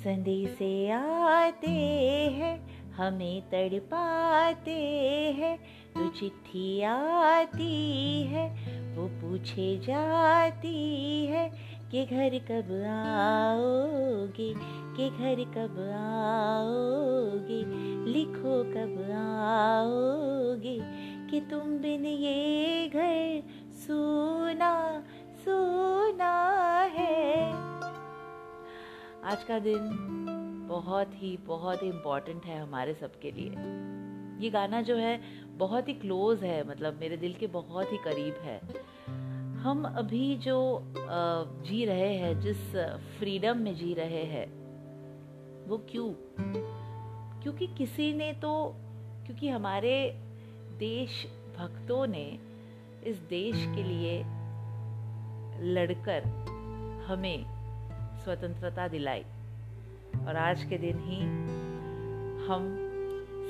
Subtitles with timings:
[0.00, 1.70] संदेशे आते
[2.36, 2.54] हैं,
[2.96, 4.76] हमें तड़पाते
[5.36, 5.56] हैं
[5.94, 8.48] तो चिट्ठी आती है,
[8.96, 11.48] वो पूछे जाती है
[11.90, 14.52] कि घर कब आओगे,
[14.96, 17.62] कि घर कब आओगे,
[18.10, 20.78] लिखो कब आओगे,
[21.30, 23.42] कि तुम बिन ये घर
[23.80, 24.99] सुना
[29.30, 29.78] आज का दिन
[30.68, 33.50] बहुत ही बहुत ही इंपॉर्टेंट है हमारे सबके लिए।
[34.44, 35.20] ये गाना जो है,
[35.58, 38.58] बहुत ही क्लोज है मतलब मेरे दिल के बहुत ही करीब है।
[39.56, 40.82] हम अभी जो
[41.62, 42.74] जी रहे हैं, जिस
[43.18, 44.46] फ्रीडम में जी रहे हैं,
[45.68, 46.10] वो क्यों?
[47.42, 48.74] क्योंकि किसी ने तो
[49.26, 49.94] क्योंकि हमारे
[50.78, 51.26] देश
[51.58, 52.26] भक्तों ने
[53.06, 54.18] इस देश के लिए
[55.72, 56.28] लड़कर
[57.06, 57.59] हमें
[58.24, 59.24] स्वतंत्रता दिलाई।
[60.26, 61.20] और आज के दिन ही
[62.46, 62.76] हम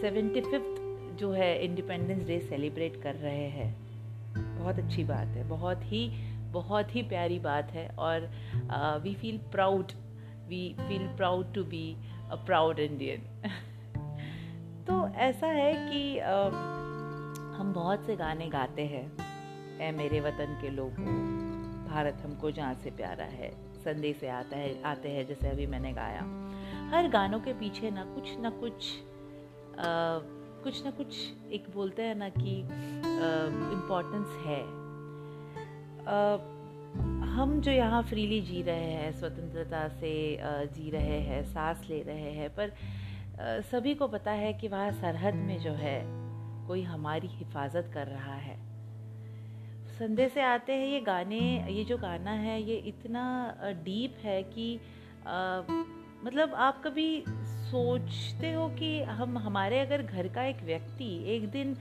[0.00, 0.80] सेवेंटी फिफ्थ
[1.18, 3.76] जो है इंडिपेंडेंस डे सेलिब्रेट कर रहे हैं।
[4.58, 6.08] बहुत अच्छी बात है बहुत ही
[6.50, 8.30] बहुत ही प्यारी बात है। और
[9.02, 9.92] we feel proud
[10.48, 11.96] we feel proud to be
[12.30, 13.20] a proud Indian
[14.86, 16.54] तो ऐसा है कि uh,
[17.58, 19.12] हम बहुत से गाने गाते हैं
[19.80, 21.06] ए मेरे वतन के लोगों
[21.88, 26.20] भारत हमको जहाँ से प्यारा है। संदेश आता है आते हैं जैसे अभी मैंने गाया।
[26.90, 28.74] हर गानों के पीछे ना कुछ ना कुछ
[29.78, 30.18] आ,
[30.64, 31.16] कुछ ना कुछ
[31.52, 32.58] एक बोलते हैं ना कि
[33.72, 34.62] इम्पोर्टेंस है।
[36.06, 36.38] आ,
[37.30, 40.12] हम जो यहाँ फ्रीली जी रहे हैं स्वतंत्रता से
[40.66, 42.72] जी रहे हैं सांस ले रहे हैं पर
[43.62, 46.00] सभी को पता है कि वहाँ सरहद में जो है
[46.66, 48.69] कोई हमारी हिफाजत कर रहा है।
[50.00, 53.22] संदे से आते हैं ये गाने ये जो गाना है ये इतना
[53.84, 54.80] डीप है कि
[55.26, 55.60] आ,
[56.24, 57.24] मतलब आप कभी
[57.70, 61.74] सोचते हो कि हम हमारे अगर घर का एक व्यक्ति एक दिन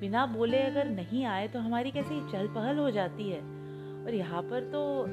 [0.00, 3.40] बिना बोले अगर नहीं आए तो हमारी कैसी चहल पहल हो जाती है?
[4.04, 5.06] और यहाँ पर तो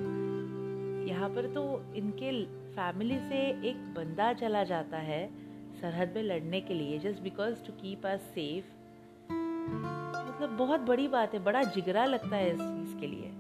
[1.09, 5.29] यहाँ पर तो इनके फैमिली से एक बंदा चला जाता है
[5.81, 8.78] सरहद में लड़ने के लिए just because to keep us safe
[9.71, 13.31] मतलब बहुत बड़ी बात है, बड़ा जिगरा लगता है इस चीज़ के लिए।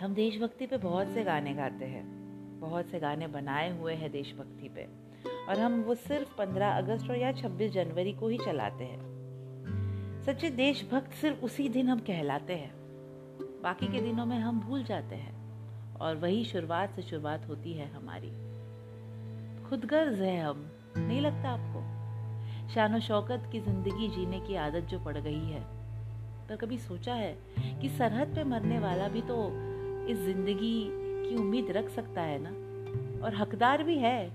[0.00, 2.04] हम देशभक्ति पे बहुत से गाने गाते हैं,
[2.60, 4.88] बहुत से गाने बनाए हुए हैं देशभक्ति पे,
[5.48, 9.10] और हम वो सिर्फ़ 15 अगस्त और या 26 जनवरी को ही चलाते हैं।
[10.22, 12.72] सच्चे देशभक्त सिर्फ़ उसी दिन हम कहलाते हैं,
[13.62, 15.40] बाकी के दिनों में हम भूल जाते हैं,
[15.96, 18.30] और वही शुरुआत से शुरुआत होती है हमारी।
[19.68, 21.69] खुदगर्ज है हम, नहीं लगता आपको?
[22.74, 25.60] शान शौकत की ज़िंदगी जीने की आदत जो पड़ गई है।
[26.48, 27.32] पर कभी सोचा है
[27.82, 29.36] कि सरहद पे मरने वाला भी तो
[30.08, 32.50] इस ज़िंदगी की उम्मीद रख सकता है ना?
[33.26, 34.30] और हकदार भी है।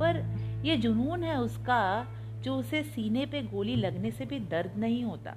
[0.00, 0.16] पर
[0.64, 2.06] यह जुनून है उसका
[2.42, 5.36] जो उसे सीने पे गोली लगने से भी दर्द नहीं होता।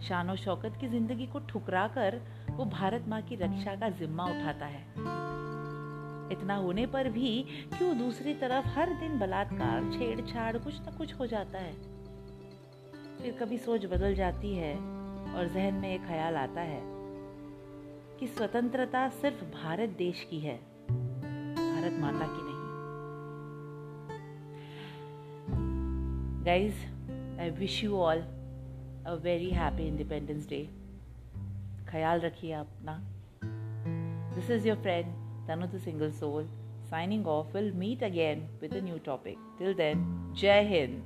[0.00, 2.20] शान शौकत की ज़िंदगी को ठुकरा कर
[2.50, 4.84] वो भारत माँ की रक्षा का जिम्मा उठाता है।
[6.32, 7.44] इतना होने पर भी
[7.78, 11.74] क्यों दूसरी तरफ़ हर दिन बलात्कार, छेड़छाड़, कुछ ना कुछ हो जाता है?
[13.18, 14.74] फिर कभी सोच बदल जाती है
[15.34, 16.80] और जहन में एक ख्याल आता है
[18.20, 20.56] कि स्वतंत्रता सिर्फ़ भारत देश की है,
[21.56, 22.58] भारत माता की नहीं।
[26.44, 28.18] Guys I wish you all
[29.06, 30.68] a very happy Independence Day
[31.88, 32.98] ख्याल रखिए अपना।
[34.34, 36.46] This is your friend Tanu Single Soul.
[36.88, 39.38] Signing off, we'll meet again with a new topic.
[39.58, 41.02] Till then, Jai Hind.